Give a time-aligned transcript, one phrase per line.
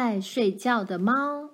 [0.00, 1.50] 爱睡觉的猫。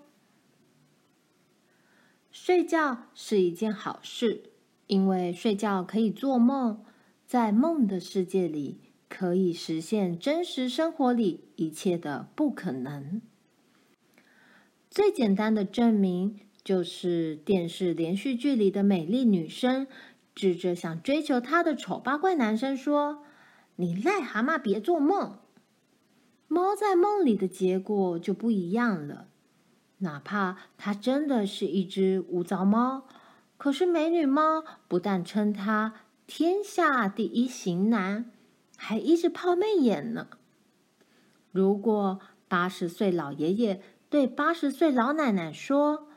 [2.30, 4.50] 睡觉是一件好事，
[4.86, 6.84] 因为睡觉可以做梦，
[7.24, 13.22] 在梦的世界里可以实现真实生活里一切的不可能。
[14.90, 19.86] 最简单的证明就是电视连续剧里的美丽女生，
[20.34, 23.24] 指着想追求她的丑八怪男生说
[23.76, 25.38] ：“你癞蛤蟆，别做梦。”
[26.48, 29.28] 猫在梦里的结果就不一样了。
[29.98, 33.06] 哪怕它真的是一只无糟猫，
[33.56, 35.94] 可是美女猫不但称它
[36.26, 38.30] 天下第一型男，
[38.76, 40.28] 还一直抛媚眼呢。
[41.52, 46.08] 如果八十岁老爷爷对八十岁老奶奶说：“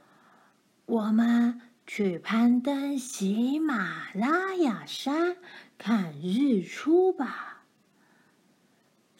[0.86, 5.38] 我们去攀登喜马拉雅山
[5.78, 7.57] 看日出吧。”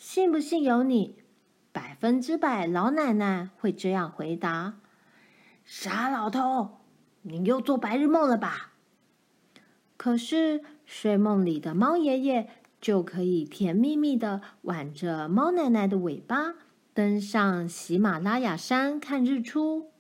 [0.10, 1.18] 信不信由你。
[1.74, 4.80] 百分之百，老奶奶会这样回答
[5.66, 6.78] ：“傻老头，
[7.24, 8.72] 你又做白日梦了吧？”
[9.98, 12.50] 可是睡梦里的猫爷爷
[12.80, 16.54] 就可以甜蜜蜜的挽着猫奶奶的尾巴，
[16.94, 19.92] 登上喜马拉雅山看日出。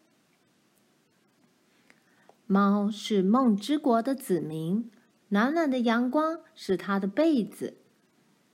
[2.45, 4.89] 猫是梦之国的子民，
[5.27, 7.79] 暖暖的阳光是它的被子。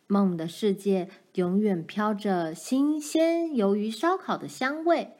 [0.07, 5.17] 梦的世界永远飘着新鲜鱿鱼烧烤的香味，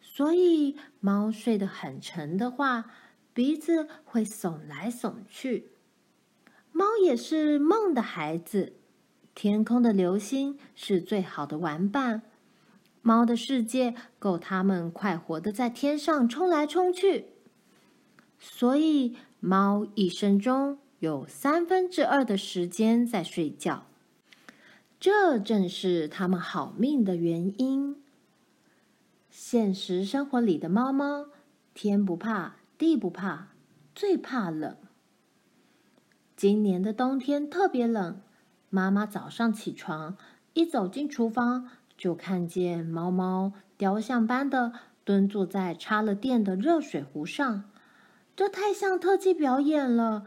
[0.00, 2.92] 所以猫睡得很沉的话，
[3.34, 5.72] 鼻子会耸来耸去。
[6.70, 8.74] 猫也是梦的孩子，
[9.34, 12.22] 天空的流星是最好的玩伴。
[13.02, 17.26] 猫的世界够它们快活的在天上冲来冲去，
[18.38, 23.86] 所以猫一生中有三分之二的时间在睡觉。
[24.98, 27.96] 这正是它们好命的原因。
[29.30, 31.26] 现实生活里的猫猫，
[31.74, 33.48] 天不怕地不怕，
[33.94, 34.76] 最怕冷。
[36.34, 38.20] 今年的冬天特别冷，
[38.70, 40.16] 妈妈早上起床，
[40.54, 41.68] 一走进厨房，
[41.98, 44.72] 就看见猫猫雕像般的
[45.04, 47.64] 蹲坐在插了电的热水壶上，
[48.34, 50.26] 这太像特技表演了。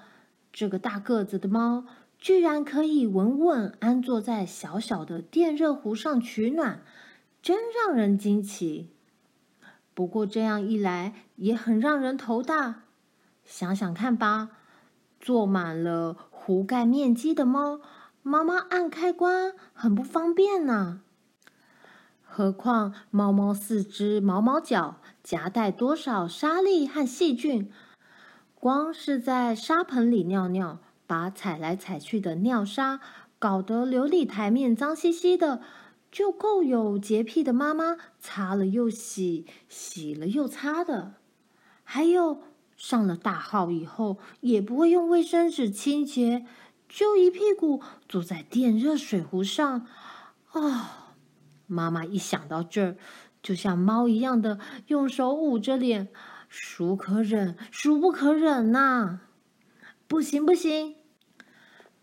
[0.53, 1.85] 这个大个子的猫。
[2.19, 6.83] 居然可以稳稳安坐在小小的电热壶上取暖，
[7.41, 8.89] 真让人惊奇。
[9.93, 12.83] 不过这样一来也很让人头大。
[13.45, 14.49] 想想看吧，
[15.21, 17.79] 坐满了壶盖面积的猫，
[18.21, 21.01] 妈妈按开关很不方便呢。
[22.21, 27.71] 何况猫猫四只毛毛脚夹带多少沙粒和细菌，
[28.55, 30.79] 光是在沙盆里尿尿。
[31.09, 32.99] 把踩来踩去的尿沙
[33.39, 35.59] 搞得琉璃台面脏兮兮的，
[36.11, 41.15] 就够有洁癖的妈妈擦了又洗，洗了又擦的。
[41.83, 42.43] 还有
[42.77, 46.45] 上了大号以后也不会用卫生纸清洁，
[46.87, 49.87] 就一屁股坐在电热水壶上。
[50.51, 50.85] 啊、哦，
[51.65, 52.97] 妈妈一想到这儿，
[53.41, 56.09] 就像猫一样的用手捂着脸，
[56.47, 59.21] 孰可忍，孰不可忍呐、
[60.07, 60.98] 不行，不行！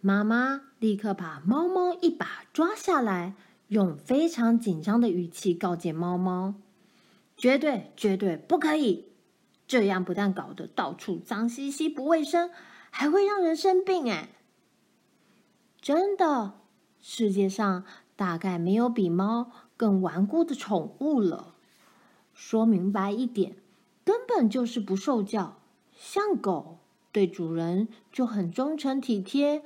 [0.06, 3.34] 妈妈立刻把猫猫一把抓下来，
[3.66, 6.54] 用非常紧张的语气告诫猫猫
[7.36, 9.08] ：“绝对绝对不可以！
[9.66, 12.52] 这样不但搞得到处脏兮兮、不卫生，
[12.90, 14.28] 还会让人生病。”哎，
[15.80, 16.60] 真的，
[17.00, 17.84] 世界上
[18.14, 21.56] 大概没有比猫更顽固的宠物了。
[22.32, 23.56] 说明白一点，
[24.04, 25.60] 根本就是不受教。
[25.96, 26.78] 像狗，
[27.10, 29.64] 对主人就很忠诚体贴。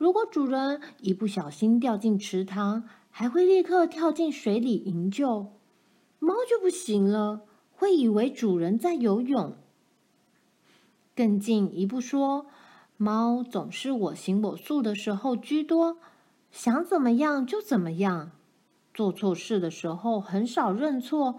[0.00, 5.52] 如果主人一不小心掉进池塘，还会立刻跳进水里营救。
[6.18, 9.58] 猫就不行了，会以为主人在游泳。
[11.14, 12.46] 更进一步说，
[12.96, 15.98] 猫总是我行我素的时候居多，
[16.50, 18.30] 想怎么样就怎么样。
[18.94, 21.38] 做错事的时候很少认错，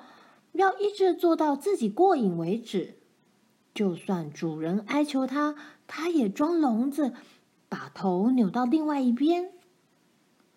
[0.51, 2.99] 要一直做到自己过瘾为止。
[3.73, 5.55] 就算主人哀求它，
[5.87, 7.13] 它也装聋子。
[7.71, 9.49] 把头扭到另外一边，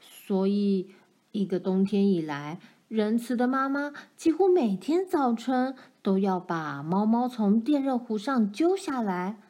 [0.00, 0.90] 所以
[1.30, 2.58] 一个冬天以来，
[2.88, 9.40] 仁慈的妈妈几乎每天早晨都要把猫猫从电热壶上揪下来。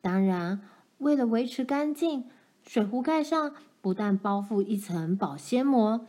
[0.00, 0.62] 当然，
[0.96, 2.24] 为了维持干净，
[2.62, 6.06] 水壶盖上不但包覆一层保鲜膜，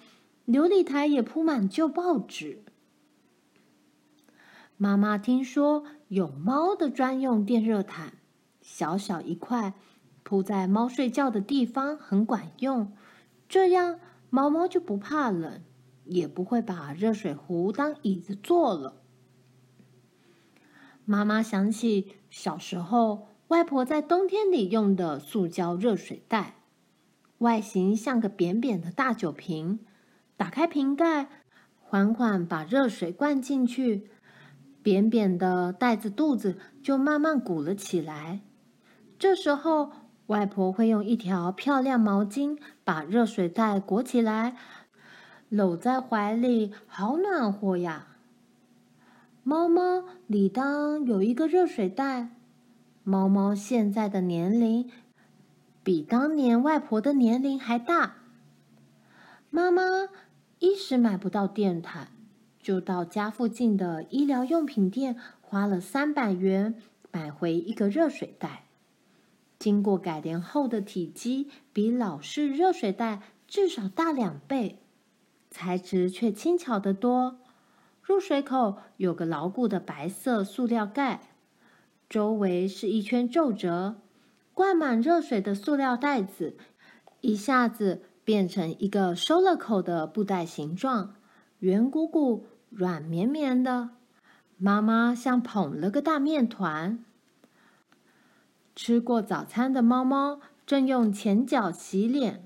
[0.48, 2.64] 琉璃台也铺满旧报纸。
[4.78, 8.14] 妈妈听说有猫的专用电热毯，
[8.62, 9.74] 小小一块。
[10.26, 12.92] 铺在猫睡觉的地方很管用，
[13.48, 14.00] 这样
[14.32, 15.62] 猫猫就不怕冷，
[16.06, 19.04] 也不会把热水壶当椅子坐了。
[21.06, 26.56] 妈妈想起小时候外婆在冬天里用的塑胶热水袋，
[27.38, 29.80] 外形像个扁扁的大酒瓶，
[30.36, 31.30] 打开瓶盖，
[31.80, 34.10] 缓缓把热水灌进去，
[34.82, 38.42] 扁扁的袋子肚子就慢慢鼓了起来。
[39.20, 39.92] 这时候，
[40.28, 44.56] 外婆会用一条漂亮毛巾把热水袋裹起来，
[45.50, 48.08] 搂在怀里，好暖和呀。
[49.44, 52.30] 猫猫理当有一个热水袋。
[53.04, 54.90] 猫猫现在的年龄
[55.84, 58.16] 比当年外婆的年龄还大。
[59.52, 59.84] 妈妈
[60.58, 62.08] 一时买不到电毯，
[62.60, 66.74] 就到家附近的医疗用品店花了三百元
[67.12, 68.64] 买回一个热水袋。
[69.58, 74.80] 经过改良后的体积比老式热水袋至少大两倍，
[75.50, 77.40] 材质却轻巧得多。
[78.02, 81.22] 入水口有个牢固的白色塑料盖，
[82.08, 83.96] 周围是一圈皱褶。
[84.54, 86.56] 灌满热水的塑料袋子
[87.22, 91.16] 一下子变成一个收了口的布袋形状，
[91.60, 93.92] 圆鼓鼓、软绵绵的。
[94.58, 97.05] 妈妈像捧了个大面团。
[98.76, 102.46] 吃过早餐的猫猫正用前脚洗脸，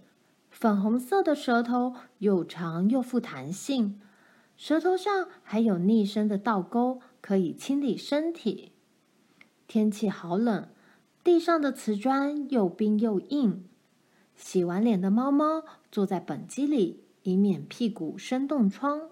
[0.51, 3.99] 粉红色的舌头又长又富弹性，
[4.55, 8.73] 舌头上还有昵称的倒钩，可以清理身体。
[9.67, 10.69] 天气好冷，
[11.23, 13.65] 地上的瓷砖又冰又硬。
[14.35, 19.09] 洗完脸的猫猫坐在本机里，以免屁股生冻疮。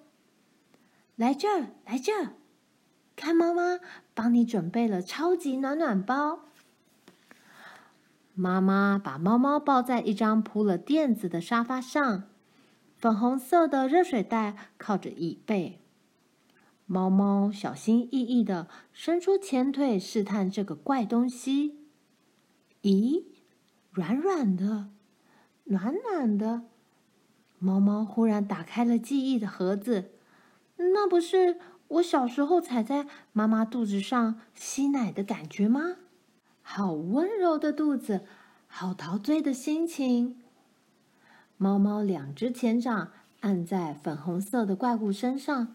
[1.16, 2.34] 来这儿，来这儿，
[3.16, 3.80] 看妈妈
[4.14, 6.42] 帮你准备了超级暖暖包。
[8.40, 12.26] 妈妈把猫猫抱在一张铺了垫子的沙发上，
[12.96, 15.82] 粉红色的热水袋靠着椅背。
[16.86, 21.80] 猫猫小心翼翼地伸出前腿试探这个怪东西。
[22.84, 23.24] 咦，
[23.92, 24.90] 软软的，
[25.64, 26.62] 暖暖的。
[27.58, 30.12] 猫猫忽然打开了记忆的盒子，
[30.76, 31.58] 那不是
[31.88, 35.96] 我小时候踩在妈妈肚子上吸奶的感觉吗？
[36.70, 38.26] 好温柔的肚子，
[38.68, 40.36] 好陶醉的心情。
[41.56, 45.74] 猫猫两只前掌按在粉红色的怪物身上，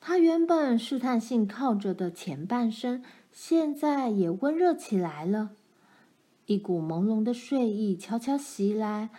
[0.00, 5.50] 它原本试探性靠着的前半身，现在也温热起来了。
[6.46, 9.10] 一股朦胧的睡意悄悄袭来，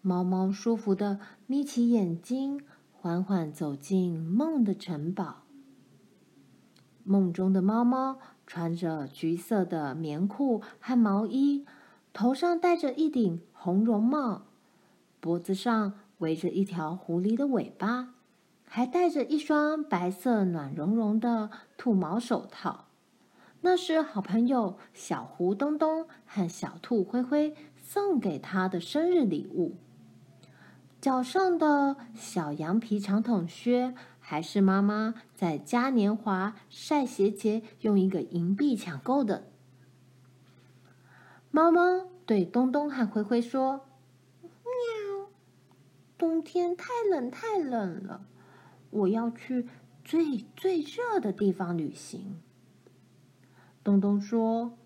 [0.00, 5.42] 猫猫舒服地眯起眼睛，缓缓走进梦的城堡。
[7.04, 8.18] 梦中的猫猫。
[8.46, 11.64] 穿着橘色的棉裤和毛衣，
[12.12, 14.42] 头上戴着一顶红绒帽，
[15.20, 18.14] 脖子上围着一条狐狸的尾巴，
[18.66, 22.84] 还戴着一双白色暖融融的兔毛手套。
[23.62, 29.76] 那是好朋友小狐东东和小兔灰灰送给他的生日礼物。
[31.00, 33.94] 脚上的小羊皮长筒靴。
[34.26, 39.52] 还是妈妈在嘉年华晒鞋节用一个银币抢购的。
[41.50, 43.84] 猫猫对东东和灰灰说
[44.40, 45.28] ：“喵，
[46.16, 48.24] 冬天太冷太冷了，
[48.88, 49.68] 我要去
[50.02, 52.40] 最最热的地方旅行。”
[53.84, 54.78] 东东说：“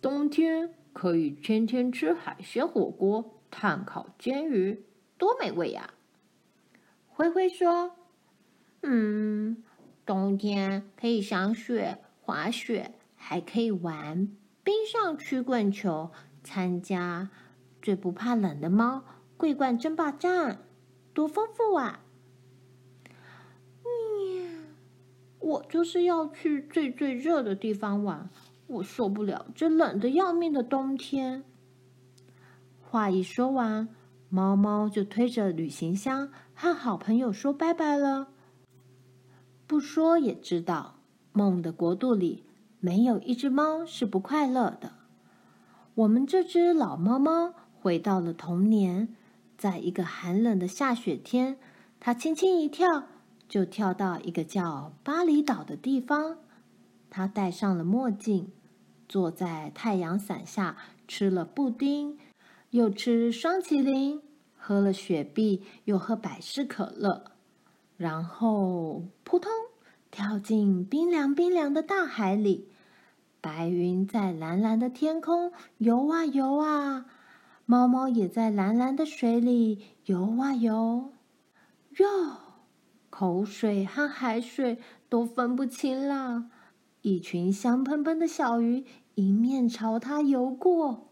[0.00, 4.84] 冬天可以天天吃海鲜火锅、炭烤煎鱼，
[5.18, 5.94] 多美味呀！”
[7.10, 7.96] 灰灰说。
[8.86, 9.62] 嗯，
[10.04, 14.28] 冬天可以赏雪、滑雪，还可以玩
[14.62, 16.10] 冰上曲棍球，
[16.42, 17.30] 参加
[17.80, 19.02] 最不怕冷的猫
[19.38, 20.58] 桂冠争霸战，
[21.14, 22.00] 多丰富啊！
[23.84, 24.66] 嗯，
[25.40, 28.28] 我就是要去最最热的地方玩，
[28.66, 31.42] 我受不了这冷的要命的冬天。
[32.82, 33.88] 话一说完，
[34.28, 38.28] 猫猫就推着旅行箱和好朋友说拜拜了。
[39.66, 40.96] 不说也知道，
[41.32, 42.44] 梦的国度里
[42.80, 44.92] 没有一只猫是不快乐的。
[45.94, 49.14] 我们这只老猫猫回到了童年，
[49.56, 51.56] 在一个寒冷的下雪天，
[51.98, 53.04] 它轻轻一跳，
[53.48, 56.38] 就跳到一个叫巴厘岛的地方。
[57.08, 58.50] 它戴上了墨镜，
[59.08, 62.18] 坐在太阳伞下，吃了布丁，
[62.70, 64.20] 又吃双淇淋，
[64.56, 67.33] 喝了雪碧，又喝百事可乐。
[67.96, 69.50] 然后扑通
[70.10, 72.68] 跳进冰凉冰凉的大海里，
[73.40, 77.06] 白云在蓝蓝的天空游啊游啊，
[77.66, 81.12] 猫猫也在蓝蓝的水里游啊游。
[81.98, 82.36] 哟，
[83.10, 86.46] 口水和海水都分不清了。
[87.02, 88.84] 一群香喷喷的小鱼
[89.14, 91.08] 迎面朝他游过。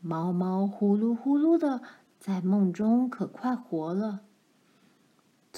[0.00, 1.80] 猫猫呼噜呼噜的，
[2.18, 4.20] 在梦中可快活了。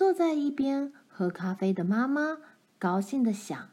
[0.02, 2.38] 坐在一边喝咖啡的妈妈
[2.76, 3.68] 高兴的想：“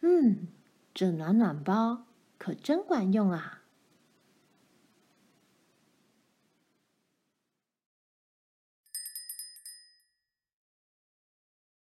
[0.00, 0.46] 嗯，
[0.94, 2.04] 这暖暖包
[2.38, 3.55] 可真管用啊！”